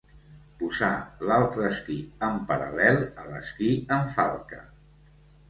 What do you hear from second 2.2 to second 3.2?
en paral·lel